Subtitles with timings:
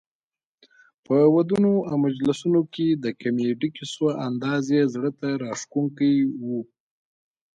[1.05, 6.13] په ودونو او مجلسونو کې د کمیډي کیسو انداز یې زړه ته راښکوونکی
[6.45, 6.59] وو.